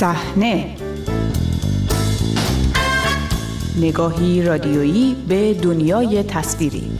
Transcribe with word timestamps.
صحنه. 0.00 0.76
نگاهی 3.76 4.42
رادیویی 4.42 5.16
به 5.28 5.54
دنیای 5.54 6.22
تصویری. 6.22 6.90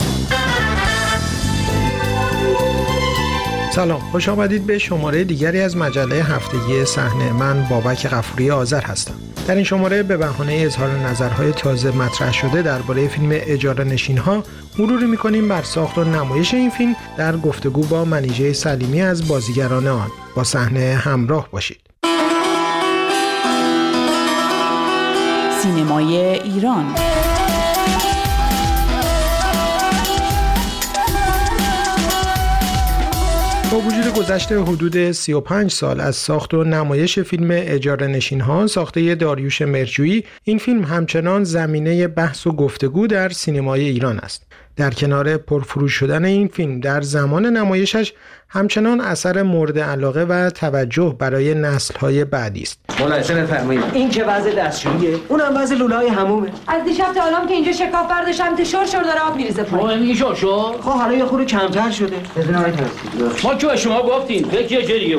سلام 3.73 4.01
خوش 4.01 4.29
آمدید 4.29 4.67
به 4.67 4.79
شماره 4.79 5.25
دیگری 5.25 5.61
از 5.61 5.77
مجله 5.77 6.15
هفتگی 6.15 6.85
صحنه. 6.85 7.33
من 7.33 7.67
بابک 7.71 8.07
غفوری 8.07 8.51
آذر 8.51 8.81
هستم. 8.81 9.15
در 9.47 9.55
این 9.55 9.65
شماره 9.65 10.03
به 10.03 10.17
بهانه 10.17 10.53
اظهار 10.53 10.91
نظرهای 10.91 11.53
تازه 11.53 11.97
مطرح 11.97 12.33
شده 12.33 12.63
درباره 12.63 13.09
فیلم 13.09 13.29
اجاره 13.33 13.85
نشین 13.85 14.19
ها 14.19 14.43
مروری 14.79 15.07
می‌کنیم 15.07 15.49
بر 15.49 15.63
ساخت 15.63 15.99
و 15.99 16.05
نمایش 16.05 16.55
این 16.55 16.71
فیلم 16.71 16.97
در 17.19 17.37
گفتگو 17.37 17.83
با 17.83 18.05
منیژه 18.05 18.53
سلیمی 18.53 19.03
از 19.03 19.29
بازیگران 19.29 19.87
آن. 19.87 20.11
با 20.37 20.45
صحنه 20.45 21.01
همراه 21.05 21.49
باشید. 21.51 21.90
سینمای 25.71 26.17
ایران. 26.17 26.95
با 33.73 33.79
وجود 33.79 34.15
گذشته 34.15 34.61
حدود 34.61 35.13
35 35.13 35.71
سال 35.71 36.01
از 36.01 36.17
ساخت 36.17 36.55
و 36.55 36.65
نمایش 36.65 37.19
فیلم 37.19 37.49
اجاره 37.51 38.07
نشین 38.07 38.41
ها 38.41 38.67
ساخته 38.67 39.15
داریوش 39.15 39.63
مرجویی 39.63 40.25
این 40.45 40.59
فیلم 40.59 40.85
همچنان 40.85 41.45
زمینه 41.45 42.09
بحث 42.09 42.47
و 42.47 42.53
گفتگو 42.53 43.07
در 43.07 43.29
سینمای 43.29 43.85
ایران 43.85 44.19
است. 44.19 44.47
در 44.81 44.91
کنار 44.91 45.37
پرفروش 45.37 45.93
شدن 45.93 46.25
این 46.25 46.49
فیلم 46.49 46.81
در 46.81 47.01
زمان 47.01 47.47
نمایشش 47.47 48.13
همچنان 48.49 49.01
اثر 49.01 49.43
مورد 49.43 49.79
علاقه 49.79 50.23
و 50.23 50.51
توجه 50.51 51.17
برای 51.19 51.55
نسل‌های 51.55 52.25
بعدی 52.25 52.63
است. 52.63 52.81
ملاحظه 53.01 53.35
بفرمایید. 53.35 53.83
این 53.93 54.11
که 54.11 54.25
وضع 54.25 54.55
دستشوییه، 54.55 55.17
اونم 55.29 55.57
وضع 55.57 55.75
لولای 55.75 56.09
همومه. 56.09 56.49
از 56.69 56.85
دیشب 56.85 57.13
تا 57.15 57.25
الان 57.25 57.47
که 57.47 57.55
اینجا 57.55 57.73
شکاف 57.73 58.11
برداشتم 58.11 58.57
تا 58.57 58.65
شور 58.65 58.87
شور 58.87 59.03
داره 59.03 59.21
آب 59.21 59.37
میریزه 59.37 59.63
پایین. 59.63 60.03
این 60.03 60.15
شور 60.15 60.35
شور؟ 60.35 60.73
خب 60.73 60.91
حالا 60.91 61.15
یه 61.15 61.25
خورده 61.25 61.45
کمتر 61.45 61.91
شده. 61.91 62.17
ما 63.45 63.55
که 63.55 63.67
به 63.67 63.77
شما 63.77 64.03
گفتیم 64.03 64.45
فکر 64.45 64.73
یه 64.73 64.87
جای 64.87 65.01
دیگه. 65.01 65.17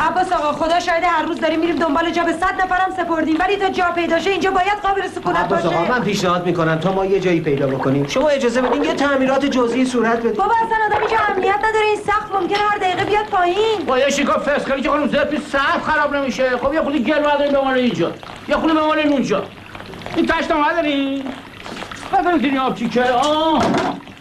عباس 0.00 0.32
آقا 0.32 0.52
خدا 0.52 0.80
شاید 0.80 1.04
هر 1.04 1.22
روز 1.22 1.40
داریم 1.40 1.60
میریم 1.60 1.76
دنبال 1.76 2.10
جا. 2.10 2.22
به 2.22 2.32
صد 2.32 2.62
نفرم 2.62 2.92
سپردیم. 2.96 3.36
ولی 3.40 3.56
تا 3.56 3.68
جا 3.68 3.84
پیدا 3.94 4.18
شه 4.18 4.30
اینجا 4.30 4.50
باید 4.50 4.78
قابل 4.82 5.08
سکونت 5.08 5.48
باشه. 5.48 5.62
عباس 5.62 5.74
آقا 5.74 5.94
من 5.94 6.04
پیشنهاد 6.04 6.46
می‌کنم 6.46 6.78
تا 6.78 6.92
ما 6.92 7.04
یه 7.04 7.20
جایی 7.20 7.40
پیدا 7.40 7.66
بکنیم. 7.66 8.06
شما 8.06 8.28
اجازه 8.28 8.62
بدین 8.62 8.84
یه 8.84 8.94
تعمیرات 8.94 9.44
جزئی 9.44 9.84
صورت 9.84 10.18
بده. 10.18 10.28
بابا 10.28 10.54
اصلا 10.66 10.76
آدم 10.86 11.00
اینجا 11.00 11.16
امنیت 11.28 11.58
نداره. 11.58 11.86
این 11.86 11.96
سقف 11.96 12.34
ممکنه 12.40 12.58
هر 12.58 12.78
دقیقه 12.78 13.04
بیاد 13.04 13.26
پایین. 13.26 13.84
با 13.86 13.98
یه 13.98 14.10
شکاف 14.10 14.48
فرست 14.48 14.68
کنی 14.68 14.82
که 14.82 14.90
خانم 14.90 15.08
پیش 15.08 15.40
سقف 15.40 15.82
خراب 15.82 16.16
نمیشه. 16.16 16.56
خب 16.56 16.74
یه 16.74 16.82
خودی 16.82 17.04
گل 17.04 17.18
برداریم 17.18 17.52
بمونه 17.52 17.78
اینجا. 17.78 18.12
یه 18.48 18.56
خودی 18.56 18.74
بمونه 18.74 19.00
اونجا 19.02 19.44
این 20.16 20.26
تشت 20.26 20.50
نداری 20.50 21.24
بفرمتونی 22.12 22.58
آب 22.58 22.74
چیکه. 22.74 23.04
آه. 23.12 23.62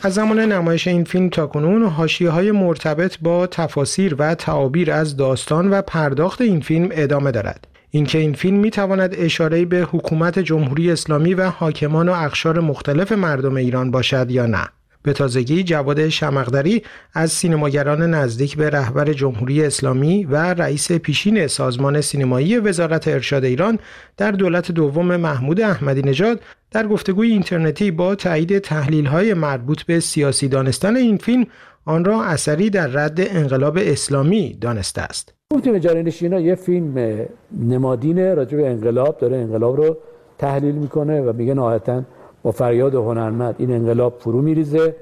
از 0.03 0.13
زمان 0.13 0.39
نمایش 0.39 0.87
این 0.87 1.03
فیلم 1.03 1.29
تا 1.29 1.47
کنون 1.47 1.83
های 2.29 2.51
مرتبط 2.51 3.17
با 3.21 3.47
تفاسیر 3.47 4.15
و 4.19 4.35
تعابیر 4.35 4.91
از 4.91 5.17
داستان 5.17 5.69
و 5.69 5.81
پرداخت 5.81 6.41
این 6.41 6.59
فیلم 6.59 6.89
ادامه 6.91 7.31
دارد. 7.31 7.67
اینکه 7.91 8.17
این 8.17 8.33
فیلم 8.33 8.57
می 8.57 8.71
تواند 8.71 9.15
اشاره 9.17 9.65
به 9.65 9.87
حکومت 9.91 10.39
جمهوری 10.39 10.91
اسلامی 10.91 11.33
و 11.33 11.49
حاکمان 11.49 12.09
و 12.09 12.11
اقشار 12.11 12.59
مختلف 12.59 13.11
مردم 13.11 13.55
ایران 13.55 13.91
باشد 13.91 14.31
یا 14.31 14.45
نه. 14.45 14.67
به 15.03 15.13
تازگی 15.13 15.63
جواد 15.63 16.09
شمقدری 16.09 16.83
از 17.13 17.31
سینماگران 17.31 18.13
نزدیک 18.13 18.57
به 18.57 18.69
رهبر 18.69 19.13
جمهوری 19.13 19.65
اسلامی 19.65 20.23
و 20.25 20.35
رئیس 20.35 20.91
پیشین 20.91 21.47
سازمان 21.47 22.01
سینمایی 22.01 22.57
وزارت 22.57 23.07
ارشاد 23.07 23.43
ایران 23.43 23.79
در 24.17 24.31
دولت 24.31 24.71
دوم 24.71 25.15
محمود 25.15 25.61
احمدی 25.61 26.01
نژاد 26.01 26.39
در 26.71 26.87
گفتگوی 26.87 27.31
اینترنتی 27.31 27.91
با 27.91 28.15
تایید 28.15 28.59
تحلیل‌های 28.59 29.33
مربوط 29.33 29.83
به 29.83 29.99
سیاسی 29.99 30.47
دانستن 30.47 30.95
این 30.95 31.17
فیلم 31.17 31.45
آن 31.85 32.05
را 32.05 32.23
اثری 32.23 32.69
در 32.69 32.87
رد 32.87 33.17
انقلاب 33.17 33.77
اسلامی 33.81 34.57
دانسته 34.61 35.01
است. 35.01 35.33
گفتیم 35.53 35.75
اجاره 35.75 36.01
نشینا 36.01 36.39
یه 36.39 36.55
فیلم 36.55 37.25
نمادینه 37.59 38.33
راجع 38.33 38.57
به 38.57 38.69
انقلاب 38.69 39.17
داره 39.17 39.37
انقلاب 39.37 39.77
رو 39.77 39.97
تحلیل 40.37 40.75
می‌کنه 40.75 41.21
و 41.21 41.33
میگه 41.33 41.53
نهایتاً 41.53 42.03
با 42.43 42.51
فریاد 42.51 42.95
هنرمند 42.95 43.55
این 43.57 43.71
انقلاب 43.71 44.17
فرو 44.19 44.41
میریزه. 44.41 44.95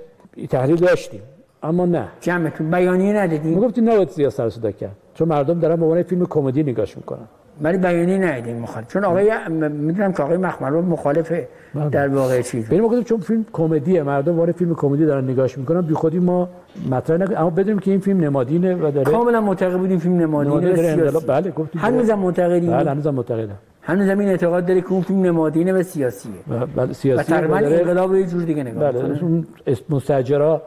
تحلیل 0.50 0.76
داشتیم 0.76 1.22
اما 1.64 1.86
نه. 1.86 2.08
جمعتون 2.22 2.72
بیانیه 2.72 3.14
ندیدیم 3.14 3.54
ما 3.54 3.62
گفتیم 3.62 3.90
نباید 3.90 4.10
سیاست 4.10 4.38
سر 4.38 4.50
صدا 4.50 4.72
کرد. 4.72 4.96
چون 5.14 5.28
مردم 5.28 5.60
دارن 5.60 5.76
به 5.76 5.86
عنوان 5.86 6.04
فیلم 6.04 6.26
کمدی 6.26 6.64
نگاش 6.64 6.98
می‌کنن. 6.98 7.28
ولی 7.62 7.78
بیانیه 7.78 8.18
ندیدیم 8.18 8.60
مخالف 8.60 8.88
چون 8.88 9.04
آقای 9.04 9.32
می‌دونم 9.70 10.14
که 10.14 10.24
آقای 10.24 10.38
مخملو 10.38 10.82
مخالفه 10.82 11.48
در 11.92 12.08
واقع 12.08 12.42
چیز 12.42 12.66
ببین 12.66 12.82
ما 12.82 12.88
گفتیم 12.88 13.04
چون 13.04 13.20
فیلم 13.20 13.46
کمدیه 13.54 14.04
مردم 14.04 14.38
وارد 14.38 14.56
فیلم 14.56 14.76
کمدی 14.76 15.06
دارن 15.06 15.30
نگاش 15.30 15.58
می‌کنن 15.58 15.82
بی 15.82 15.94
خودی 15.94 16.20
ما 16.20 16.50
مطرح 16.92 17.18
نکنیم 17.18 17.38
اما 17.38 17.50
بدونیم 17.50 17.80
که 17.80 17.92
این 17.92 18.00
فیلم 18.00 18.20
نمادینه 18.20 18.76
و 18.76 18.92
داره 18.92 19.12
کاملا 19.12 19.42
معتقد 19.42 19.78
بودیم 19.78 20.00
فیلم 20.00 20.18
نمادینه 20.20 20.88
انقلاب 20.88 21.24
بله 21.28 21.52
گفتیم 21.52 21.82
هنوزم 21.82 22.20
معتقدیم. 22.20 22.72
بله 22.72 22.92
هنوزم 22.92 23.14
معتقدم. 23.14 23.58
هنوز 23.90 24.10
این 24.10 24.30
اعتقاد 24.30 24.66
داره 24.66 24.82
که 24.82 24.92
اون 24.92 25.02
فیلم 25.02 25.22
نمادینه 25.22 25.74
و 25.74 25.84
سیاسیه. 25.84 26.32
و 26.50 26.66
بله 26.66 26.94
سیاسی 26.94 27.22
و 27.22 27.36
تقریبا 27.36 27.56
انقلاب 27.56 28.12
رو 28.12 28.18
یه 28.18 28.28
جور 28.28 28.44
دیگه 28.44 28.64
نگاه 28.64 28.92
بله 28.92 29.24
اون 29.24 29.48
مستاجرا 29.90 30.62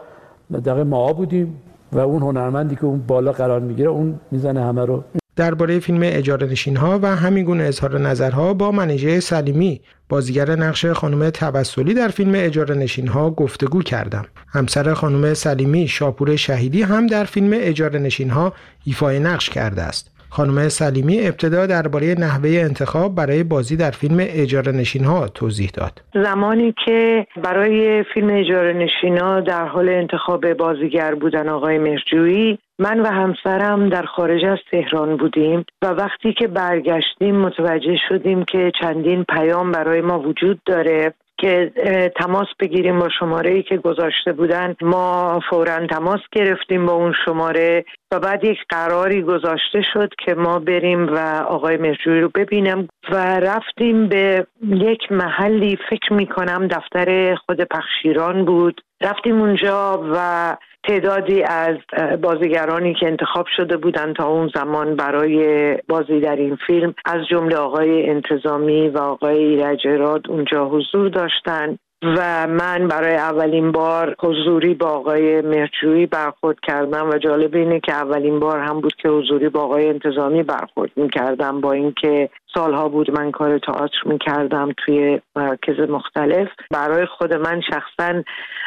دقیقه 0.52 0.84
ما 0.84 1.12
بودیم 1.12 1.56
و 1.92 1.98
اون 1.98 2.22
هنرمندی 2.22 2.76
که 2.76 2.84
اون 2.84 2.98
بالا 3.06 3.32
قرار 3.32 3.60
می‌گیره 3.60 3.88
اون 3.88 4.20
می‌زنه 4.30 4.64
همه 4.64 4.84
رو. 4.84 5.04
درباره 5.36 5.78
فیلم 5.78 6.00
اجاره 6.02 6.46
نشین 6.46 6.76
ها 6.76 6.98
و 7.02 7.06
همین 7.16 7.44
گونه 7.44 7.62
اظهار 7.62 7.98
نظرها 8.00 8.54
با 8.54 8.70
منیژه 8.70 9.20
سلیمی 9.20 9.80
بازیگر 10.08 10.56
نقش 10.56 10.86
خانم 10.86 11.30
تبسلی 11.30 11.94
در 11.94 12.08
فیلم 12.08 12.32
اجاره 12.34 12.74
نشین 12.74 13.08
ها 13.08 13.30
گفتگو 13.30 13.82
کردم. 13.82 14.24
همسر 14.48 14.94
خانم 14.94 15.34
سلیمی 15.34 15.88
شاپور 15.88 16.36
شهیدی 16.36 16.82
هم 16.82 17.06
در 17.06 17.24
فیلم 17.24 17.50
اجاره 17.54 17.98
نشین 17.98 18.30
ها 18.30 18.52
ایفای 18.84 19.18
نقش 19.18 19.50
کرده 19.50 19.82
است. 19.82 20.10
خانم 20.34 20.68
سلیمی 20.68 21.26
ابتدا 21.26 21.66
درباره 21.66 22.14
نحوه 22.18 22.50
انتخاب 22.50 23.14
برای 23.14 23.42
بازی 23.42 23.76
در 23.76 23.90
فیلم 23.90 24.16
اجاره 24.20 24.72
نشین 24.72 25.04
ها 25.04 25.28
توضیح 25.28 25.70
داد. 25.74 26.24
زمانی 26.24 26.74
که 26.84 27.26
برای 27.44 28.04
فیلم 28.14 28.30
اجاره 28.30 28.72
نشین 28.72 29.18
ها 29.18 29.40
در 29.40 29.66
حال 29.66 29.88
انتخاب 29.88 30.52
بازیگر 30.52 31.14
بودن 31.14 31.48
آقای 31.48 31.78
مرجویی 31.78 32.58
من 32.78 33.00
و 33.00 33.06
همسرم 33.06 33.88
در 33.88 34.02
خارج 34.02 34.44
از 34.44 34.58
تهران 34.70 35.16
بودیم 35.16 35.64
و 35.82 35.86
وقتی 35.86 36.32
که 36.32 36.46
برگشتیم 36.46 37.36
متوجه 37.36 37.96
شدیم 38.08 38.44
که 38.44 38.72
چندین 38.80 39.24
پیام 39.24 39.72
برای 39.72 40.00
ما 40.00 40.20
وجود 40.20 40.60
داره 40.66 41.14
که 41.42 41.72
تماس 42.16 42.46
بگیریم 42.60 42.98
با 42.98 43.08
شماره 43.18 43.50
ای 43.50 43.62
که 43.62 43.76
گذاشته 43.76 44.32
بودن. 44.32 44.74
ما 44.82 45.40
فورا 45.50 45.86
تماس 45.86 46.20
گرفتیم 46.32 46.86
با 46.86 46.92
اون 46.92 47.14
شماره 47.24 47.84
و 48.12 48.20
بعد 48.20 48.44
یک 48.44 48.58
قراری 48.68 49.22
گذاشته 49.22 49.82
شد 49.92 50.10
که 50.26 50.34
ما 50.34 50.58
بریم 50.58 51.14
و 51.14 51.18
آقای 51.48 51.76
مرجوی 51.76 52.20
رو 52.20 52.30
ببینم 52.34 52.88
و 53.12 53.40
رفتیم 53.40 54.08
به 54.08 54.46
یک 54.62 55.12
محلی. 55.12 55.78
فکر 55.90 56.12
می 56.12 56.26
کنم 56.26 56.68
دفتر 56.68 57.34
خود 57.34 57.60
پخشیران 57.60 58.44
بود. 58.44 58.80
رفتیم 59.00 59.40
اونجا 59.40 60.04
و 60.14 60.56
تعدادی 60.88 61.42
از 61.42 61.76
بازیگرانی 62.22 62.94
که 62.94 63.06
انتخاب 63.06 63.46
شده 63.56 63.76
بودند 63.76 64.16
تا 64.16 64.26
اون 64.26 64.50
زمان 64.54 64.96
برای 64.96 65.76
بازی 65.88 66.20
در 66.20 66.36
این 66.36 66.58
فیلم 66.66 66.94
از 67.04 67.26
جمله 67.30 67.56
آقای 67.56 68.10
انتظامی 68.10 68.88
و 68.88 68.98
آقای 68.98 69.44
ایرج 69.44 69.86
اونجا 70.28 70.68
حضور 70.68 71.08
داشتند 71.08 71.78
و 72.02 72.46
من 72.46 72.88
برای 72.88 73.14
اولین 73.14 73.72
بار 73.72 74.14
حضوری 74.20 74.74
با 74.74 74.86
آقای 74.86 75.40
مرجویی 75.40 76.06
برخورد 76.06 76.60
کردم 76.60 77.10
و 77.10 77.18
جالب 77.18 77.54
اینه 77.54 77.80
که 77.80 77.92
اولین 77.92 78.40
بار 78.40 78.58
هم 78.58 78.80
بود 78.80 78.94
که 78.94 79.08
حضوری 79.08 79.48
با 79.48 79.60
آقای 79.60 79.88
انتظامی 79.88 80.42
برخورد 80.42 80.90
می‌کردم 80.96 81.60
با 81.60 81.72
اینکه 81.72 82.30
سالها 82.54 82.88
بود 82.88 83.10
من 83.10 83.30
کار 83.30 83.58
تئاتر 83.58 84.02
می‌کردم 84.04 84.72
توی 84.76 85.20
مراکز 85.36 85.80
مختلف. 85.90 86.48
برای 86.70 87.06
خود 87.06 87.34
من 87.34 87.60
شخصا 87.60 88.22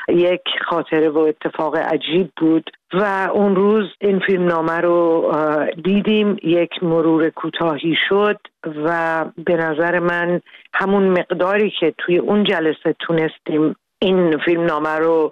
یک 0.10 0.42
خاطره 0.66 1.10
و 1.10 1.18
اتفاق 1.18 1.76
عجیب 1.76 2.32
بود. 2.38 2.70
و 2.94 3.30
اون 3.34 3.56
روز 3.56 3.86
این 4.02 4.20
فیلم 4.20 4.46
نامه 4.46 4.82
رو 4.82 5.32
دیدیم. 5.84 6.38
یک 6.44 6.84
مرور 6.84 7.30
کوتاهی 7.30 7.96
شد 8.10 8.40
و 8.86 9.26
به 9.46 9.56
نظر 9.56 10.00
من 10.00 10.42
همون 10.74 11.04
مقداری 11.04 11.74
که 11.80 11.94
توی 11.98 12.18
اون 12.18 12.44
جلسه 12.44 12.96
تونستیم 13.00 13.76
این 14.00 14.38
فیلم 14.38 14.66
نامه 14.66 14.90
رو 14.90 15.32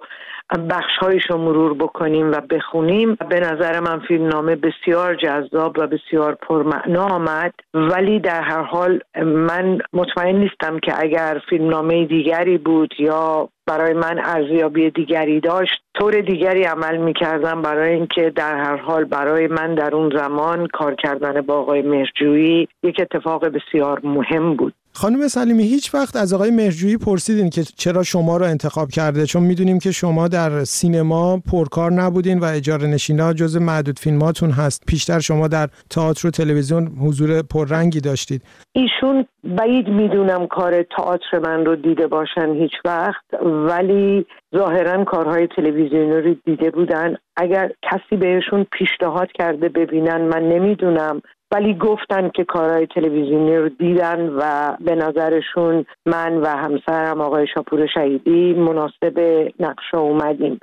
بخشهایش 0.70 1.22
رو 1.30 1.38
مرور 1.38 1.74
بکنیم 1.74 2.32
و 2.32 2.40
بخونیم. 2.40 3.14
به 3.14 3.40
نظر 3.40 3.80
من 3.80 4.00
فیلم 4.00 4.26
نامه 4.26 4.56
بسیار 4.56 5.14
جذاب 5.14 5.78
و 5.78 5.86
بسیار 5.86 6.34
پرمعنا 6.34 7.04
آمد. 7.04 7.54
ولی 7.74 8.20
در 8.20 8.42
هر 8.42 8.62
حال 8.62 9.00
من 9.24 9.78
مطمئن 9.92 10.36
نیستم 10.36 10.78
که 10.78 10.92
اگر 10.96 11.40
فیلم 11.48 11.68
نامه 11.68 12.04
دیگری 12.04 12.58
بود 12.58 12.94
یا 12.98 13.48
برای 13.66 13.92
من 13.92 14.20
ارزیابی 14.24 14.90
دیگری 14.90 15.40
داشت 15.40 15.82
طور 15.94 16.20
دیگری 16.20 16.64
عمل 16.64 16.96
می 16.96 17.12
کردم 17.12 17.62
برای 17.62 17.94
اینکه 17.94 18.30
در 18.30 18.56
هر 18.56 18.76
حال 18.76 19.04
برای 19.04 19.46
من 19.46 19.74
در 19.74 19.94
اون 19.94 20.16
زمان 20.16 20.66
کار 20.66 20.94
کردن 20.94 21.40
با 21.40 21.54
آقای 21.54 21.82
مهرجویی 21.82 22.68
یک 22.82 23.00
اتفاق 23.00 23.46
بسیار 23.48 24.00
مهم 24.04 24.54
بود. 24.54 24.74
خانم 24.96 25.28
سلیمی 25.28 25.62
هیچ 25.62 25.94
وقت 25.94 26.16
از 26.16 26.34
آقای 26.34 26.50
مهرجویی 26.50 26.96
پرسیدین 26.96 27.50
که 27.50 27.62
چرا 27.62 28.02
شما 28.02 28.36
رو 28.36 28.44
انتخاب 28.44 28.88
کرده؟ 28.88 29.26
چون 29.26 29.42
می‌دونیم 29.42 29.78
که 29.78 29.92
شما 29.92 30.28
در 30.28 30.64
سینما 30.64 31.42
پرکار 31.52 31.92
نبودین 31.92 32.38
و 32.38 32.44
اجاره 32.44 32.86
نشینا 32.86 33.32
جز 33.32 33.56
معدود 33.56 33.98
فیلماتون 33.98 34.50
هست. 34.50 34.82
پیشتر 34.86 35.20
شما 35.20 35.48
در 35.48 35.68
تئاتر 35.90 36.28
و 36.28 36.30
تلویزیون 36.30 36.86
حضور 36.86 37.42
پررنگی 37.42 38.00
داشتید. 38.00 38.42
ایشون 38.72 39.26
بعید 39.44 39.88
می‌دونم 39.88 40.46
کار 40.46 40.82
تئاتر 40.96 41.38
من 41.38 41.64
رو 41.64 41.76
دیده 41.76 42.06
باشن 42.06 42.52
هیچ 42.52 42.72
وقت 42.84 43.24
ولی 43.42 44.26
ظاهرا 44.56 45.04
کارهای 45.04 45.48
تلویزیونی 45.56 46.20
رو 46.20 46.34
دیده 46.44 46.70
بودن. 46.70 47.16
اگر 47.36 47.70
کسی 47.82 48.16
بهشون 48.16 48.66
پیشنهاد 48.72 49.28
کرده 49.32 49.68
ببینن 49.68 50.20
من 50.20 50.42
نمی‌دونم. 50.42 51.22
ولی 51.50 51.74
گفتن 51.74 52.28
که 52.28 52.44
کارهای 52.44 52.86
تلویزیونی 52.86 53.56
رو 53.56 53.68
دیدن 53.68 54.28
و 54.28 54.76
به 54.80 54.94
نظرشون 54.94 55.84
من 56.06 56.36
و 56.36 56.46
همسرم 56.46 57.20
آقای 57.20 57.46
شاپور 57.54 57.86
شهیدی 57.94 58.52
مناسب 58.52 59.20
نقشه 59.60 59.96
اومدیم. 59.96 60.58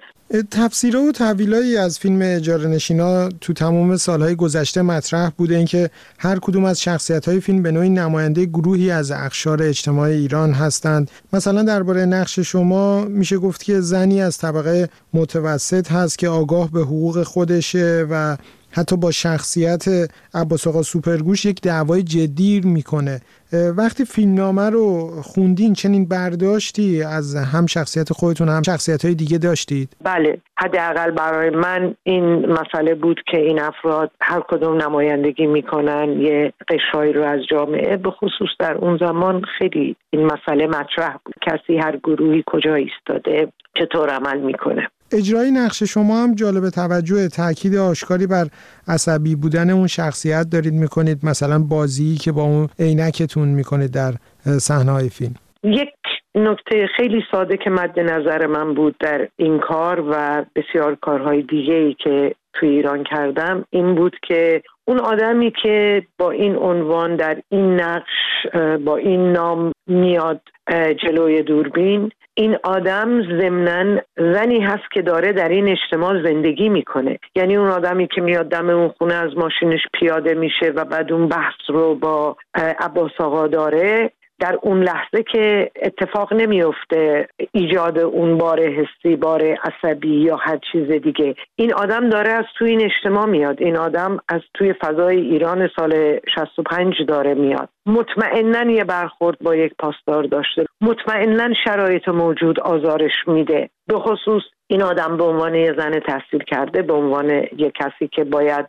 تفسیره 0.52 1.00
و 1.00 1.12
تحویلایی 1.12 1.78
از 1.78 2.00
فیلم 2.00 2.20
اجاره 2.22 2.68
نشینا 2.68 3.30
تو 3.30 3.54
تمام 3.54 3.96
سالهای 3.96 4.36
گذشته 4.36 4.82
مطرح 4.82 5.30
بوده 5.38 5.56
اینکه 5.56 5.90
هر 6.20 6.40
کدوم 6.40 6.66
از 6.66 6.82
شخصیت 6.82 7.28
های 7.28 7.40
فیلم 7.40 7.64
به 7.64 7.72
نوعی 7.72 7.90
نماینده 7.90 8.46
گروهی 8.46 8.92
از 8.92 9.12
اخشار 9.12 9.64
اجتماع 9.64 10.10
ایران 10.10 10.52
هستند. 10.52 11.12
مثلا 11.34 11.64
درباره 11.64 12.06
نقش 12.06 12.40
شما 12.40 13.06
میشه 13.06 13.38
گفت 13.38 13.64
که 13.64 13.80
زنی 13.80 14.22
از 14.22 14.38
طبقه 14.38 14.90
متوسط 15.14 15.92
هست 15.92 16.20
که 16.20 16.30
آگاه 16.30 16.72
به 16.72 16.80
حقوق 16.80 17.24
خودشه 17.24 18.06
و 18.12 18.38
حتی 18.72 18.98
با 18.98 19.12
شخصیت 19.12 19.86
عباس 20.34 20.68
آقا 20.68 20.82
سوپرگوش 20.82 21.46
یک 21.46 21.62
دعوای 21.62 22.04
جدی 22.04 22.62
می‌کنه. 22.64 23.22
وقتی 23.78 24.06
فیلمنامه 24.06 24.70
رو 24.70 25.12
خوندین 25.22 25.74
چنین 25.74 26.08
برداشتی 26.08 27.04
از 27.04 27.36
هم 27.36 27.66
شخصیت 27.66 28.14
خودتون 28.14 28.50
هم 28.50 28.62
شخصیت 28.62 29.06
های 29.06 29.16
دیگه 29.16 29.38
داشتید؟ 29.38 29.90
بله 30.04 30.38
حداقل 30.58 31.12
برای 31.12 31.50
من 31.50 31.96
این 32.04 32.46
مسئله 32.46 32.96
بود 32.96 33.22
که 33.32 33.38
این 33.38 33.60
افراد 33.60 34.12
هر 34.22 34.44
کدوم 34.50 34.82
نمایندگی 34.82 35.46
می‌کنن 35.46 36.22
یه 36.22 36.54
قشایی 36.70 37.14
رو 37.14 37.24
از 37.24 37.40
جامعه 37.52 37.98
به 37.98 38.12
خصوص 38.12 38.50
در 38.60 38.74
اون 38.74 38.98
زمان 38.98 39.42
خیلی 39.58 39.96
این 40.10 40.26
مسئله 40.26 40.68
مطرح 40.68 41.18
بود. 41.26 41.36
کسی 41.42 41.78
هر 41.78 41.98
گروهی 41.98 42.44
کجا 42.46 42.76
ایستاده 42.76 43.48
چطور 43.80 44.10
عمل 44.10 44.40
می‌کنه. 44.40 44.88
اجرای 45.14 45.52
نقش 45.52 45.84
شما 45.84 46.24
هم 46.24 46.36
جالب 46.36 46.70
توجه 46.70 47.28
تاکید 47.28 47.76
آشکاری 47.76 48.28
بر 48.28 48.46
عصبی 48.88 49.36
بودن 49.36 49.70
اون 49.70 49.88
شخصیت 49.88 50.50
دارید 50.52 50.74
می‌کنید 50.74 51.26
مثلا 51.26 51.60
بازی 51.60 52.16
که 52.16 52.32
با 52.32 52.42
اون 52.42 52.68
عینکتون 52.80 53.48
می‌کنید 53.48 53.92
در 53.92 54.14
صحنه 54.60 54.92
های 54.92 55.10
فیلم. 55.10 55.36
یک 55.64 55.90
نکته 56.36 56.88
خیلی 56.98 57.24
ساده 57.32 57.58
که 57.58 57.70
مد 57.70 58.00
نظر 58.00 58.48
من 58.48 58.74
بود 58.74 58.96
در 59.00 59.28
این 59.38 59.60
کار 59.60 60.04
و 60.10 60.46
بسیار 60.56 60.96
کارهای 60.96 61.42
دیگه 61.42 61.74
ای 61.74 61.94
که 61.94 62.36
توی 62.54 62.70
ایران 62.70 63.04
کردم 63.04 63.66
این 63.70 63.96
بود 63.96 64.16
که 64.28 64.62
اون 64.86 65.00
آدمی 65.00 65.54
که 65.64 66.04
با 66.18 66.32
این 66.32 66.56
عنوان 66.56 67.16
در 67.16 67.42
این 67.50 67.80
نقش 67.80 68.48
با 68.86 68.98
این 68.98 69.32
نام 69.32 69.72
میاد 69.88 70.42
جلوی 71.04 71.42
دوربین 71.42 72.12
این 72.34 72.58
آدم 72.64 73.40
ضمنا 73.40 74.02
زنی 74.18 74.60
هست 74.60 74.92
که 74.94 75.02
داره 75.02 75.32
در 75.32 75.50
این 75.50 75.68
اجتماع 75.68 76.24
زندگی 76.24 76.70
می‌کنه. 76.70 77.20
یعنی 77.36 77.56
اون 77.56 77.70
آدمی 77.70 78.08
که 78.08 78.22
میاد 78.22 78.50
دم 78.50 78.70
اون 78.70 78.88
خونه 78.98 79.14
از 79.14 79.38
ماشینش 79.38 79.82
پیاده 79.94 80.34
میشه 80.34 80.74
و 80.76 80.86
بعد 80.86 81.12
اون 81.12 81.28
بحث 81.28 81.56
رو 81.68 81.96
با 81.96 82.38
عباس 82.80 83.12
آقا 83.20 83.48
داره 83.48 84.12
در 84.42 84.60
اون 84.62 84.84
لحظه 84.84 85.24
که 85.32 85.72
اتفاق 85.82 86.34
نمیفته 86.34 87.28
ایجاد 87.52 88.00
اون 88.00 88.38
بار 88.38 88.60
حسی 88.62 89.16
بار 89.16 89.42
عصبی 89.44 90.16
یا 90.22 90.36
هر 90.36 90.60
چیز 90.72 90.92
دیگه. 90.92 91.36
این 91.56 91.74
آدم 91.74 92.10
داره 92.10 92.30
از 92.30 92.46
توی 92.58 92.70
این 92.70 92.82
اجتماع 92.82 93.26
میاد. 93.26 93.62
این 93.62 93.78
آدم 93.78 94.18
از 94.30 94.42
توی 94.54 94.74
فضای 94.74 95.18
ایران 95.18 95.70
سال 95.76 96.20
65 96.36 96.94
داره 97.08 97.34
میاد. 97.34 97.70
مطمئنا 97.92 98.72
یه 98.72 98.84
برخورد 98.84 99.38
با 99.40 99.56
یک 99.56 99.74
پاسدار 99.80 100.24
داشته. 100.24 100.66
مطمئنا 100.82 101.54
شرایط 101.66 102.10
موجود 102.10 102.60
آزارش 102.60 103.28
میده. 103.28 103.70
به 103.88 104.00
خصوص 104.00 104.44
این 104.68 104.82
آدم 104.82 105.18
به 105.18 105.24
عنوان 105.24 105.56
یه 105.56 105.74
زن 105.78 106.00
تحصیل 106.00 106.44
کرده 106.48 106.82
به 106.82 106.94
عنوان 106.94 107.30
یک 107.58 107.74
کسی 107.74 108.08
که 108.12 108.24
باید 108.24 108.66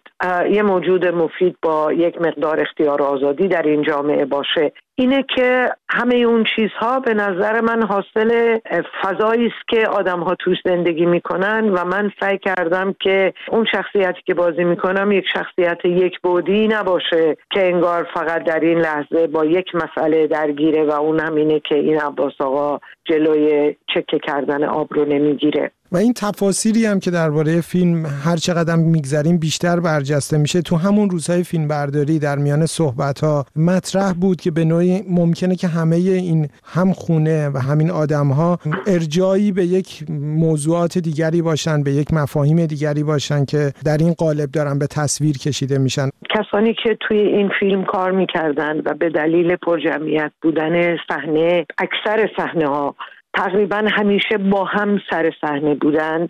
یه 0.51 0.63
موجود 0.63 1.07
مفید 1.07 1.57
با 1.63 1.93
یک 1.93 2.21
مقدار 2.21 2.61
اختیار 2.61 3.03
آزادی 3.03 3.49
در 3.49 3.63
این 3.63 3.83
جامعه 3.83 4.25
باشه. 4.25 4.73
اینه 4.95 5.25
که 5.37 5.69
همه 5.89 6.15
اون 6.15 6.45
چیزها 6.57 7.01
به 7.01 7.15
نظر 7.15 7.61
من 7.61 7.83
حاصل 7.83 8.59
فضایی 9.03 9.47
است 9.47 9.69
که 9.69 9.89
آدم 9.89 10.21
ها 10.21 10.35
توش 10.35 10.57
زندگی 10.65 11.07
می‌کنن 11.07 11.69
و 11.69 11.85
من 11.85 12.11
سعی 12.21 12.39
کردم 12.39 12.95
که 13.01 13.33
اون 13.49 13.67
شخصیتی 13.73 14.21
که 14.27 14.35
بازی 14.35 14.65
می‌کنم 14.65 15.13
یک 15.13 15.25
شخصیت 15.33 15.85
یک 15.85 16.21
بودی 16.23 16.69
نباشه 16.69 17.37
که 17.51 17.67
انگار 17.67 18.09
فقط 18.15 18.45
در 18.45 18.61
این 18.61 18.79
لحظه 18.79 19.12
با 19.33 19.45
یک 19.45 19.75
مسئله 19.75 20.27
درگیره 20.27 20.85
و 20.85 20.91
اون 20.91 21.21
هم 21.21 21.35
اینه 21.35 21.61
که 21.61 21.75
این 21.75 22.01
عباس 22.01 22.41
آقا 22.41 22.81
جلوی 23.05 23.77
چکه 23.95 24.19
کردن 24.19 24.65
آب 24.65 24.95
رو 24.95 25.05
نمی‌گیره. 25.05 25.71
و 25.93 25.97
این 25.97 26.13
تفاصیلی 26.17 26.87
هم 26.87 27.01
که 27.01 27.11
درباره 27.11 27.61
فیلم 27.61 28.07
هر 28.25 28.37
چقدر 28.37 28.77
میگذریم 28.77 29.39
بیشتر 29.39 29.81
برجسته 29.81 30.39
میشه. 30.39 30.63
تو 30.63 30.77
همون 30.77 31.11
روزهای 31.11 31.43
فیلم 31.45 31.69
برداری 31.69 32.19
در 32.19 32.37
میان 32.37 32.67
صحبت 32.67 33.25
ها 33.25 33.45
مطرح 33.57 34.13
بود 34.13 34.41
که 34.41 34.51
به 34.51 34.65
نوعی 34.65 35.03
ممکنه 35.09 35.57
که 35.57 35.69
همه 35.69 35.97
این 35.97 36.49
هم 36.65 36.93
خونه 36.93 37.49
و 37.49 37.59
همین 37.59 37.91
آدم 37.91 38.29
ها 38.29 38.59
ارجایی 38.87 39.53
به 39.53 39.65
یک 39.65 40.05
موضوعات 40.21 40.99
دیگری 40.99 41.43
باشن 41.43 41.83
به 41.83 41.91
یک 41.91 42.15
مفاهیم 42.15 42.67
دیگری 42.67 43.03
باشن 43.03 43.45
که 43.45 43.73
در 43.85 43.99
این 43.99 44.13
قالب 44.13 44.51
دارن 44.51 44.79
به 44.79 44.87
تصویر 44.87 45.39
کشیده 45.39 45.79
میشن. 45.79 46.09
کسانی 46.31 46.75
که 46.85 46.99
توی 47.01 47.19
این 47.19 47.51
فیلم 47.61 47.85
کار 47.85 48.11
می‌کردن 48.11 48.79
و 48.79 48.95
به 48.95 49.11
دلیل 49.11 49.57
پرجمعیت 49.57 50.33
بودن 50.43 50.97
صحنه 51.09 51.67
اکثر 51.79 52.29
صحنه 52.37 52.67
ها 52.67 52.95
تقریبا 53.35 53.85
همیشه 53.93 54.39
با 54.39 54.65
هم 54.65 55.01
سر 55.11 55.33
صحنه 55.41 55.75
بودن. 55.75 56.29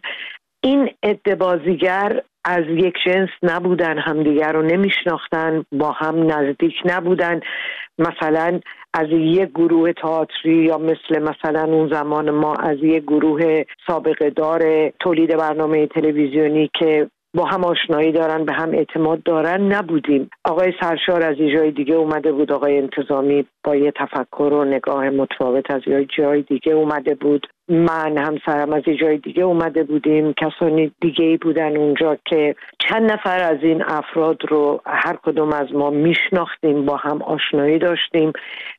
این 0.61 0.91
ادبازیگر 1.03 2.23
از 2.45 2.65
یک 2.69 2.95
جنس 3.07 3.29
نبودن 3.43 3.99
همدیگر 3.99 4.53
رو 4.53 4.63
نمیشناختن 4.63 5.65
با 5.73 5.91
هم 5.91 6.33
نزدیک 6.33 6.75
نبودن. 6.85 7.41
مثلا 7.99 8.61
از 8.95 9.07
یک 9.11 9.49
گروه 9.49 9.93
تئاتری 9.93 10.55
یا 10.55 10.79
مثل 10.79 11.23
مثلا 11.23 11.65
اون 11.65 11.89
زمان 11.89 12.31
ما 12.31 12.55
از 12.55 12.77
یک 12.83 13.03
گروه 13.03 13.65
سابقه 13.87 14.31
دار 14.31 14.91
تولید 15.01 15.37
برنامه 15.37 15.87
تلویزیونی 15.87 16.71
که 16.79 17.09
با 17.35 17.45
هم 17.45 17.65
آشنایی 17.65 18.13
دارن 18.13 18.45
به 18.45 18.53
هم 18.53 18.71
اعتماد 18.71 19.23
دارن 19.23 19.73
نبودیم. 19.73 20.31
آقای 20.45 20.73
سرشار 20.81 21.23
از 21.23 21.37
یه 21.39 21.57
جای 21.57 21.71
دیگه 21.71 21.95
اومده 21.95 22.33
بود 22.33 22.53
آقای 22.53 22.79
انتظامی 22.79 23.47
با 23.65 23.77
یه 23.77 23.93
تفکر 23.97 24.53
و 24.53 24.65
نگاه 24.65 25.11
متفاوت 25.11 25.71
از 25.71 25.83
یه 25.87 26.07
جای 26.19 26.43
دیگه 26.43 26.73
اومده 26.73 27.15
بود. 27.15 27.47
من 27.69 28.19
همسرم 28.19 28.73
از 28.73 28.83
جای 29.01 29.19
دیگه 29.19 29.43
اومده 29.43 29.85
بودیم. 29.85 30.33
کسانی 30.33 30.93
دیگه 31.01 31.25
ای 31.25 31.37
بودن 31.37 31.77
اونجا 31.77 32.19
که 32.25 32.55
چند 32.79 33.13
نفر 33.13 33.43
از 33.43 33.59
این 33.63 33.83
افراد 33.83 34.39
رو 34.49 34.81
هر 34.87 35.17
کدوم 35.23 35.53
از 35.53 35.73
ما 35.73 35.91
میشناختیم 35.91 36.87
با 36.87 36.97
هم 36.97 37.23
آشنایی 37.23 37.79
داشتیم 37.79 38.33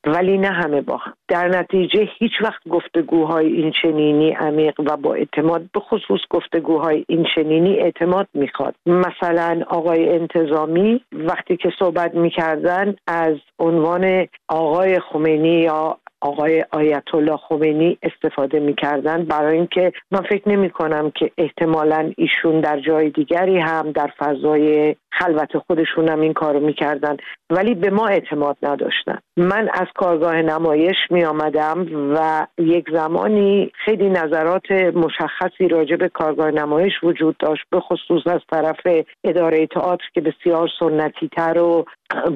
ولی 0.04 0.38
نه 0.38 0.52
همه 0.52 0.82
با 0.82 0.98
هم. 0.98 1.14
در 1.28 1.48
نتیجه 1.48 2.10
هیچ 2.20 2.32
وقت 2.42 2.68
گفتگوهای 2.70 3.48
این 3.48 3.72
چنینی 3.82 4.32
عمیق 4.32 4.80
و 4.80 4.98
با 4.98 5.14
اعتماد 5.14 5.62
به 5.74 5.80
خصوص 5.80 6.22
گفتگوهای 6.30 7.06
این 7.08 7.26
چنینی 7.36 7.80
اعتماد 7.80 8.28
می‌خواد. 8.34 8.76
مثلا 8.86 9.62
آقای 9.68 10.10
انتظامی 10.10 11.02
وقتی 11.12 11.58
که 11.58 11.70
صحبت 11.80 12.16
می‌کردن 12.16 12.96
از 13.08 13.36
عنوان 13.60 14.28
آقای 14.50 15.00
خمینی 15.00 15.62
یا 15.62 15.98
آقای 16.24 16.66
آیت 16.72 17.16
الله 17.16 17.38
خمینی 17.38 17.98
استفاده 18.04 18.60
می‌کردن 18.60 19.26
برای 19.26 19.58
اینکه 19.58 19.92
من 20.12 20.22
فکر 20.22 20.50
نمی 20.50 20.70
کنم 20.70 21.12
که 21.12 21.32
احتمالا 21.38 22.12
ایشون 22.18 22.62
در 22.62 22.80
جای 22.80 23.10
دیگری 23.10 23.60
هم 23.60 23.92
در 23.92 24.12
فضای 24.18 24.96
خلوت 25.12 25.58
خودشون 25.58 26.10
هم 26.10 26.22
این 26.22 26.34
کارو 26.34 26.60
می‌کردن. 26.60 27.18
ولی 27.54 27.76
به 27.76 27.90
ما 27.90 28.08
اعتماد 28.08 28.58
نداشتن. 28.64 29.18
من 29.38 29.70
از 29.74 29.88
کارگاه 29.96 30.42
نمایش 30.42 30.96
می 31.10 31.24
آمدم 31.24 31.86
و 32.16 32.48
یک 32.58 32.86
زمانی 32.92 33.72
خیلی 33.86 34.10
نظرات 34.10 34.72
مشخصی 34.72 35.68
راجع 35.68 35.96
به 35.96 36.10
کارگاه 36.10 36.52
نمایش 36.52 36.94
وجود 37.04 37.38
داشت 37.38 37.64
به 37.72 37.80
خصوص 37.80 38.28
از 38.28 38.42
طرف 38.52 39.06
اداره 39.24 39.68
تئاتر 39.68 40.06
که 40.14 40.22
بسیار 40.22 40.70
سنتی 40.80 41.30
تر 41.38 41.58
و 41.58 41.86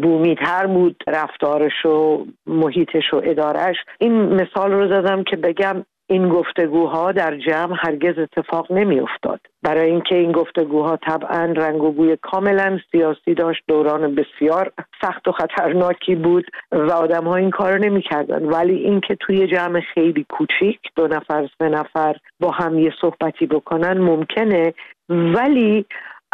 بومی 0.02 0.36
تر 0.36 0.68
بود 0.68 1.04
رفتارش 1.08 1.86
و 1.86 2.26
محیطش 2.48 3.14
و 3.14 3.22
ادارش 3.24 3.76
این 4.00 4.14
مثال 4.14 4.72
رو 4.72 4.88
زدم 4.88 5.24
که 5.24 5.36
بگم 5.36 5.86
این 6.10 6.30
گفتگوها 6.30 7.12
در 7.12 7.38
جمع 7.38 7.76
هرگز 7.80 8.20
اتفاق 8.20 8.72
نمی 8.72 9.00
افتاد 9.00 9.40
برای 9.64 9.92
اینکه 9.92 10.16
این 10.16 10.32
گفتگوها 10.32 10.98
طبعا 10.98 11.54
رنگ 11.58 11.84
و 11.84 11.92
بوی 11.92 12.18
کاملا 12.22 12.80
سیاسی 12.92 13.34
داشت 13.34 13.64
دوران 13.68 14.16
بسیار 14.16 14.72
سخت 15.02 15.28
و 15.28 15.32
خطرناکی 15.32 16.16
بود 16.16 16.46
و 16.72 16.92
آدم 16.92 17.24
ها 17.24 17.36
این 17.36 17.50
کار 17.50 17.80
نمی 17.80 18.02
کردن 18.02 18.46
ولی 18.46 18.76
اینکه 18.76 19.16
توی 19.16 19.48
جمع 19.48 19.80
خیلی 19.94 20.26
کوچیک 20.30 20.80
دو 20.96 21.08
نفر 21.08 21.50
سه 21.58 21.70
نفر 21.70 22.16
با 22.40 22.52
هم 22.52 22.80
یه 22.80 22.94
صحبتی 23.02 23.46
بکنن 23.46 23.98
ممکنه. 23.98 24.74
ولی 25.10 25.86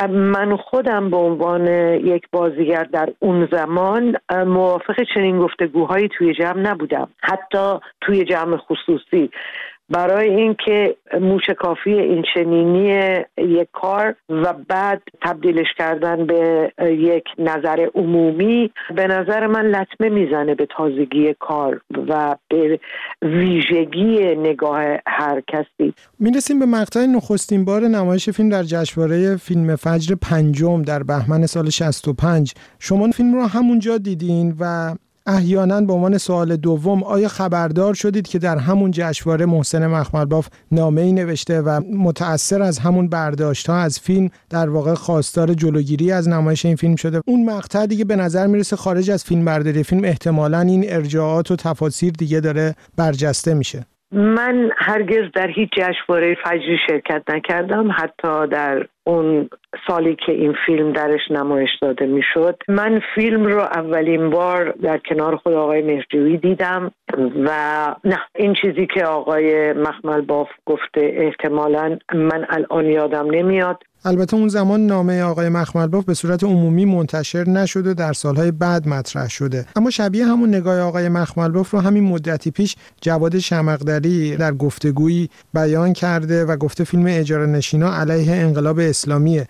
من 0.09 0.57
خودم 0.57 1.09
به 1.09 1.17
عنوان 1.17 1.67
یک 1.93 2.23
بازیگر 2.31 2.83
در 2.83 3.09
اون 3.19 3.47
زمان 3.51 4.15
موافق 4.45 4.95
چنین 5.13 5.39
گفتگوهایی 5.39 6.09
توی 6.17 6.33
جمع 6.33 6.59
نبودم. 6.59 7.09
حتی 7.21 7.79
توی 8.01 8.23
جمع 8.25 8.57
خصوصی. 8.57 9.29
برای 9.89 10.29
اینکه 10.29 10.95
موشکافی 11.21 11.93
این 11.93 12.23
چنینی 12.33 13.19
یک 13.37 13.67
کار 13.73 14.15
و 14.29 14.53
بعد 14.53 15.01
تبدیلش 15.21 15.67
کردن 15.77 16.25
به 16.25 16.71
یک 16.81 17.23
نظر 17.37 17.87
عمومی 17.95 18.71
به 18.95 19.07
نظر 19.07 19.47
من 19.47 19.65
لطمه 19.65 20.09
می‌زنه 20.09 20.55
به 20.55 20.67
تازگی 20.77 21.35
کار 21.39 21.81
و 22.07 22.35
به 22.49 22.79
ویژگی 23.21 24.35
نگاه 24.35 24.83
هر 25.07 25.41
کسی. 25.47 25.93
می‌رسیم 26.19 26.59
به 26.59 26.65
مقطع 26.65 27.05
نخستین 27.05 27.65
بار 27.65 27.81
نمایش 27.81 28.29
فیلم 28.29 28.49
در 28.49 28.63
جشنواره 28.63 29.37
فیلم 29.37 29.75
فجر 29.75 30.15
پنجم 30.21 30.81
در 30.81 31.03
بهمن 31.03 31.45
سال 31.45 31.69
65 31.69 32.53
شما 32.79 33.11
فیلم 33.11 33.33
رو 33.33 33.41
همونجا 33.47 33.97
دیدین 33.97 34.55
و 34.59 34.95
احیانا 35.25 35.82
به 35.82 35.94
عنوان 35.94 36.18
سوال 36.18 36.56
دوم 36.56 37.03
آیا 37.03 37.27
خبردار 37.27 37.94
شدید 37.94 38.27
که 38.27 38.39
در 38.39 38.58
همون 38.58 38.92
جشنواره 38.92 39.46
محسن 39.46 39.88
مخملباف 39.88 40.48
نامه 40.72 41.01
ای 41.01 41.12
نوشته 41.12 41.62
و 41.62 41.82
متأثر 41.92 42.62
از 42.62 42.80
همون 42.80 43.10
برداشت 43.10 43.70
ها 43.70 43.75
از 43.75 44.00
فیلم 44.00 44.30
در 44.50 44.70
واقع 44.70 44.94
خواستار 44.94 45.53
جلوگیری 45.53 46.12
از 46.12 46.27
نمایش 46.27 46.65
این 46.65 46.75
فیلم 46.75 46.96
شده؟ 46.96 47.22
اون 47.25 47.46
مقطع 47.46 47.86
دیگه 47.86 48.06
به 48.06 48.15
نظر 48.15 48.48
می‌رسه 48.48 48.75
خارج 48.75 49.12
از 49.12 49.24
فیلم 49.24 49.46
برداری 49.46 49.84
فیلم 49.84 50.03
احتمالا 50.03 50.60
این 50.60 50.94
ارجاعات 50.94 51.51
و 51.51 51.56
تفاسیر 51.56 52.13
دیگه 52.13 52.39
داره 52.39 52.75
برجسته 52.96 53.53
میشه. 53.53 53.86
من 54.13 54.72
هرگز 54.77 55.32
در 55.34 55.48
هیچ 55.48 55.70
جشنواره 55.77 56.38
فجری 56.43 56.77
شرکت 56.89 57.24
نکردم 57.29 57.91
حتی 57.91 58.48
در 58.48 58.86
اون 59.03 59.50
سالی 59.88 60.17
که 60.25 60.32
این 60.32 60.55
فیلم 60.65 60.91
درش 60.91 61.32
نمایش 61.32 61.70
داده 61.82 62.05
می‌شد. 62.05 62.58
من 62.67 63.01
فیلم 63.15 63.46
رو 63.46 63.60
اولین 63.60 64.29
بار 64.29 64.74
در 64.82 64.98
کنار 64.98 65.36
خود 65.36 65.53
آقای 65.53 65.82
مهرجویی 65.82 66.38
دیدم 66.38 66.91
و 67.46 67.50
نه 68.03 68.20
این 68.36 68.53
چیزی 68.62 68.88
که 68.88 69.05
آقای 69.05 69.74
مخمل 69.74 70.22
باف 70.22 70.50
گفته 70.65 71.12
احتمالا 71.13 71.98
من 72.13 72.46
الان 72.50 72.86
یادم 72.86 73.32
نمیاد. 73.32 73.84
البته 74.05 74.38
اون 74.38 74.48
زمان 74.48 74.88
نامه 74.88 75.22
آقای 75.22 75.50
مخملباف 75.50 76.05
به 76.05 76.13
صورت 76.13 76.43
عمومی 76.43 76.86
منتشر 76.86 77.50
نشده 77.50 77.93
در 77.93 78.13
سالهای 78.13 78.51
بعد 78.51 78.88
مطرح 78.88 79.29
شده. 79.29 79.65
اما 79.75 79.89
شبیه 79.89 80.25
همون 80.25 80.50
نگاه 80.50 80.79
آقای 80.79 81.10
مخملباف 81.10 81.72
رو 81.72 81.79
همین 81.79 82.03
مدتی 82.03 82.51
پیش 82.51 82.75
جواد 83.01 83.39
شمقدری 83.39 84.38
در 84.38 84.53
گفتگویی 84.53 85.29
بیان 85.53 85.93
کرده 85.93 86.45
و 86.45 86.57
گفته 86.57 86.83
فیلم 86.83 87.05
اجاره 87.07 87.45
نشینا 87.45 87.93
علیه 87.95 88.31
انقلاب 88.36 88.79
اسلامیه. 88.79 89.48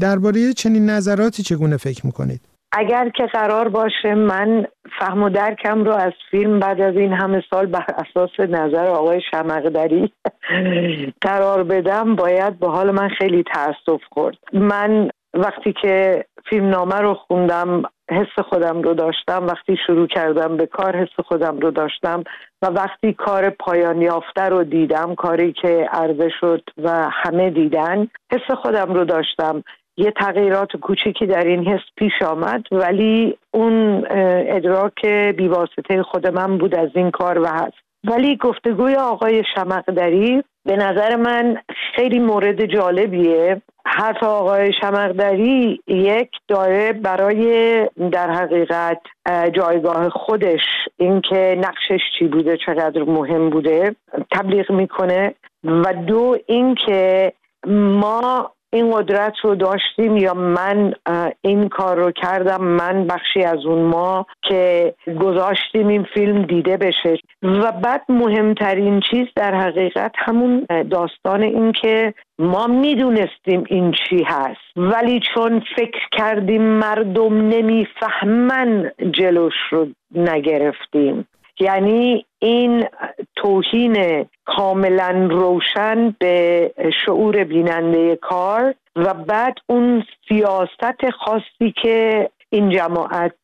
درباره 0.00 0.52
چنین 0.52 0.90
نظراتی 0.90 1.42
چگونه 1.42 1.76
فکر 1.76 2.06
می‌کنید؟ 2.06 2.40
اگر 2.76 3.08
که 3.08 3.26
قرار 3.26 3.68
باشه 3.68 4.14
من 4.14 4.66
فهم 4.98 5.22
و 5.22 5.28
درکم 5.28 5.84
رو 5.84 5.92
از 5.92 6.12
فیلم 6.30 6.58
بعد 6.60 6.80
از 6.80 6.96
این 6.96 7.12
همه 7.12 7.42
سال 7.50 7.66
بر 7.66 7.86
اساس 7.88 8.40
نظر 8.40 8.86
آقای 8.86 9.20
شمقدری 9.30 10.12
قرار 11.28 11.62
بدم 11.62 12.16
باید 12.16 12.58
به 12.58 12.68
حال 12.68 12.90
من 12.90 13.08
خیلی 13.08 13.44
تاسف 13.54 14.02
خورد. 14.10 14.36
من 14.52 15.10
وقتی 15.34 15.74
که 15.82 16.24
فیلم 16.50 16.68
نامه 16.68 17.00
رو 17.00 17.14
خوندم 17.14 17.82
حس 18.10 18.44
خودم 18.48 18.82
رو 18.82 18.94
داشتم. 18.94 19.46
وقتی 19.46 19.76
شروع 19.86 20.06
کردم 20.06 20.56
به 20.56 20.66
کار 20.66 20.96
حس 20.96 21.24
خودم 21.26 21.58
رو 21.58 21.70
داشتم. 21.70 22.24
و 22.62 22.66
وقتی 22.66 23.12
کار 23.12 23.50
پایان 23.50 24.02
یافته 24.02 24.42
رو 24.42 24.64
دیدم 24.64 25.14
کاری 25.14 25.52
که 25.52 25.88
عرضه 25.92 26.28
شد 26.40 26.62
و 26.82 27.08
همه 27.12 27.50
دیدن 27.50 28.08
حس 28.32 28.56
خودم 28.62 28.94
رو 28.94 29.04
داشتم. 29.04 29.62
یه 29.96 30.10
تغییرات 30.10 30.76
کوچیکی 30.76 31.26
در 31.26 31.44
این 31.44 31.66
حس 31.66 31.82
پیش 31.96 32.22
آمد 32.22 32.62
ولی 32.72 33.38
اون 33.50 34.06
ادراک 34.48 35.06
بیواسطه 35.36 36.02
خود 36.02 36.26
من 36.26 36.58
بود 36.58 36.74
از 36.74 36.88
این 36.94 37.10
کار 37.10 37.38
و 37.38 37.46
هست. 37.46 37.84
ولی 38.04 38.36
گفتگوی 38.36 38.94
آقای 38.94 39.42
شمقدری 39.54 40.42
به 40.64 40.76
نظر 40.76 41.16
من 41.16 41.56
خیلی 41.96 42.18
مورد 42.18 42.64
جالبیه. 42.64 43.62
حرف 43.86 44.22
آقای 44.22 44.72
شمقدری 44.80 45.80
یک 45.86 46.30
داره 46.48 46.92
برای 46.92 47.44
در 48.12 48.30
حقیقت 48.30 49.00
جایگاه 49.52 50.08
خودش 50.08 50.60
اینکه 50.96 51.58
نقشش 51.58 52.00
چی 52.18 52.28
بوده 52.28 52.56
چقدر 52.66 53.02
مهم 53.02 53.50
بوده 53.50 53.96
تبلیغ 54.32 54.72
می‌کنه 54.72 55.34
و 55.64 55.92
دو 56.06 56.36
اینکه 56.46 57.32
ما 57.66 58.53
این 58.74 58.90
قدرت 58.90 59.34
رو 59.42 59.54
داشتیم 59.54 60.16
یا 60.16 60.34
من 60.34 60.94
این 61.40 61.68
کار 61.68 61.96
رو 61.96 62.10
کردم 62.10 62.64
من 62.64 63.06
بخشی 63.06 63.42
از 63.42 63.66
اون 63.66 63.82
ما 63.82 64.26
که 64.42 64.94
گذاشتیم 65.20 65.88
این 65.88 66.06
فیلم 66.14 66.42
دیده 66.42 66.76
بشه. 66.76 67.18
و 67.42 67.72
بعد 67.72 68.02
مهمترین 68.08 69.00
چیز 69.10 69.26
در 69.36 69.54
حقیقت 69.54 70.12
همون 70.16 70.66
داستان 70.90 71.42
این 71.42 71.72
که 71.72 72.14
ما 72.38 72.66
می‌دونستیم 72.66 73.64
این 73.68 73.92
چی 73.92 74.22
هست. 74.26 74.60
ولی 74.76 75.20
چون 75.34 75.62
فکر 75.76 76.08
کردیم 76.12 76.62
مردم 76.62 77.48
نمی‌فهمن 77.48 78.90
جلوش 79.10 79.54
رو 79.70 79.86
نگرفتیم. 80.14 81.26
یعنی 81.60 82.26
این 82.38 82.86
توهین 83.36 84.26
کاملا 84.44 85.28
روشن 85.30 86.14
به 86.18 86.72
شعور 87.06 87.44
بیننده 87.44 88.16
کار 88.16 88.74
و 88.96 89.14
بعد 89.14 89.54
اون 89.66 90.04
سیاست 90.28 91.10
خاصی 91.10 91.74
که 91.82 92.30
این 92.50 92.70
جماعت 92.70 93.34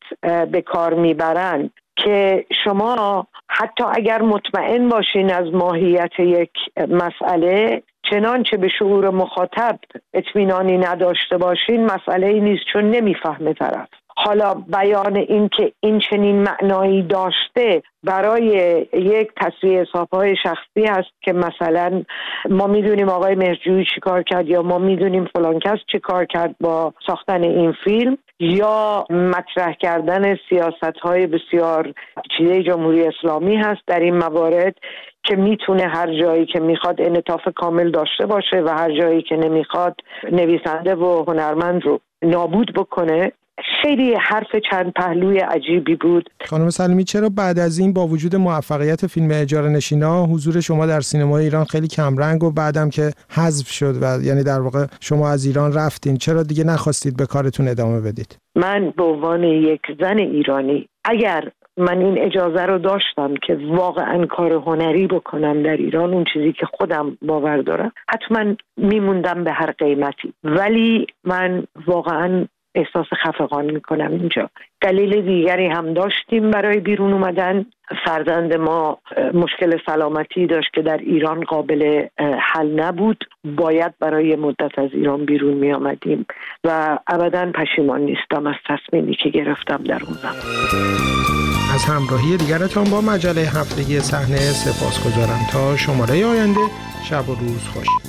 به 0.51 0.61
کار 0.61 0.93
می‌برند 0.93 1.71
که 1.95 2.45
شما 2.65 3.27
حتی 3.47 3.83
اگر 3.91 4.21
مطمئن 4.21 4.89
باشین 4.89 5.33
از 5.33 5.53
ماهیت 5.53 6.19
یک 6.19 6.51
مسئله 6.89 7.83
چنانچه 8.11 8.57
به 8.57 8.67
شعور 8.67 9.09
مخاطب 9.09 9.79
اطمینانی 10.13 10.77
نداشته 10.77 11.37
باشین 11.37 11.85
مسئله 11.85 12.27
ای 12.27 12.39
نیست 12.39 12.63
چون 12.73 12.91
نمی‌فهمه 12.91 13.53
طرف. 13.53 13.87
حالا 14.17 14.53
بیان 14.53 15.15
این 15.15 15.49
که 15.57 15.71
این 15.79 15.99
چنین 16.09 16.43
معنایی 16.43 17.01
داشته 17.01 17.83
برای 18.03 18.45
یک 18.93 19.31
تصویه 19.41 19.85
های 20.13 20.35
شخصی 20.43 20.85
هست 20.87 21.09
که 21.21 21.33
مثلا 21.33 22.03
ما 22.49 22.67
می‌دونیم 22.67 23.09
آقای 23.09 23.35
مهرجویی 23.35 23.85
چی 23.95 23.99
کار 24.01 24.23
کرد 24.23 24.47
یا 24.47 24.61
ما 24.61 24.77
می‌دونیم 24.77 25.25
فلان 25.25 25.59
کس 25.59 25.77
چی 25.91 25.99
کار 25.99 26.25
کرد 26.25 26.55
با 26.59 26.93
ساختن 27.07 27.43
این 27.43 27.73
فیلم 27.83 28.17
یا 28.39 29.05
مطرح 29.09 29.73
کردن 29.73 30.37
سیاست 30.49 30.97
های 31.01 31.27
بسیار 31.27 31.93
چیده 32.37 32.63
جمهوری 32.63 33.07
اسلامی 33.07 33.55
هست 33.55 33.81
در 33.87 33.99
این 33.99 34.17
موارد 34.17 34.75
که 35.23 35.35
می‌تونه 35.35 35.87
هر 35.87 36.19
جایی 36.21 36.45
که 36.45 36.59
می‌خواد 36.59 37.01
انطاف 37.01 37.41
کامل 37.55 37.91
داشته 37.91 38.25
باشه 38.25 38.61
و 38.65 38.69
هر 38.69 38.91
جایی 38.91 39.21
که 39.21 39.35
نمی‌خواد 39.35 39.95
نویسنده 40.31 40.95
و 40.95 41.25
هنرمند 41.27 41.85
رو 41.85 41.99
نابود 42.21 42.73
بکنه. 42.73 43.31
خیلی 43.81 44.15
حرف 44.15 44.55
چند 44.71 44.93
پهلوی 44.93 45.37
عجیبی 45.39 45.95
بود. 45.95 46.29
خانم 46.45 46.69
سلیمی 46.69 47.03
چرا 47.03 47.29
بعد 47.29 47.59
از 47.59 47.79
این 47.79 47.93
با 47.93 48.07
وجود 48.07 48.35
موفقیت 48.35 49.07
فیلم 49.07 49.29
اجاره 49.31 49.69
نشینا 49.69 50.25
حضور 50.25 50.61
شما 50.61 50.85
در 50.85 51.01
سینما 51.01 51.37
ایران 51.37 51.65
خیلی 51.65 51.87
کمرنگ 51.87 52.43
و 52.43 52.51
بعدم 52.51 52.89
که 52.89 53.11
حذف 53.29 53.67
شد 53.67 53.95
و 54.01 54.23
یعنی 54.23 54.43
در 54.43 54.59
واقع 54.61 54.85
شما 55.01 55.29
از 55.29 55.45
ایران 55.45 55.73
رفتین 55.73 56.17
چرا 56.17 56.43
دیگه 56.43 56.63
نخواستید 56.63 57.17
به 57.17 57.25
کارتون 57.25 57.67
ادامه 57.67 58.01
بدید؟ 58.01 58.37
من 58.55 58.93
به 58.97 59.03
عنوان 59.03 59.43
یک 59.43 59.81
زن 59.99 60.17
ایرانی 60.17 60.87
اگر 61.05 61.51
من 61.77 61.97
این 62.01 62.19
اجازه 62.19 62.65
رو 62.65 62.77
داشتم 62.77 63.33
که 63.47 63.57
واقعا 63.69 64.25
کار 64.25 64.53
هنری 64.53 65.07
بکنم 65.07 65.63
در 65.63 65.77
ایران 65.77 66.13
اون 66.13 66.25
چیزی 66.33 66.53
که 66.53 66.65
خودم 66.65 67.17
باور 67.21 67.57
دارم 67.57 67.91
حتما 68.09 68.55
میموندم 68.77 69.43
به 69.43 69.51
هر 69.51 69.71
قیمتی. 69.71 70.33
ولی 70.43 71.07
من 71.23 71.63
واقعا 71.87 72.45
احساس 72.75 73.05
خفقان 73.23 73.65
می‌کنم 73.65 74.11
اینجا. 74.11 74.49
دلیل 74.81 75.21
دیگری 75.21 75.67
هم 75.67 75.93
داشتیم 75.93 76.51
برای 76.51 76.79
بیرون 76.79 77.13
اومدن. 77.13 77.65
فرزند 78.05 78.53
ما 78.53 78.97
مشکل 79.33 79.77
سلامتی 79.85 80.47
داشت 80.47 80.73
که 80.73 80.81
در 80.81 80.97
ایران 80.97 81.43
قابل 81.43 82.05
حل 82.39 82.79
نبود. 82.79 83.23
باید 83.43 83.93
برای 83.99 84.35
مدت 84.35 84.79
از 84.79 84.89
ایران 84.93 85.25
بیرون 85.25 85.53
می 85.53 85.73
آمدیم 85.73 86.25
و 86.63 86.97
ابدا 87.07 87.51
پشیمان 87.51 88.01
نیستم. 88.01 88.47
از 88.47 88.55
تصمیمی 88.67 89.15
که 89.15 89.29
گرفتم 89.29 89.83
در 89.83 89.99
اون 90.03 90.13
زمان. 90.13 90.35
از 91.73 91.85
همراهی 91.85 92.37
دیگرتان 92.37 92.83
با 92.91 93.01
مجله 93.01 93.41
هفتگی 93.41 93.99
صحنه 93.99 94.37
سپاس 94.37 95.07
گذارم 95.07 95.39
تا 95.51 95.77
شماره 95.77 96.25
آینده 96.25 96.65
شب 97.03 97.29
و 97.29 97.35
روز 97.35 97.67
خوش. 97.67 98.00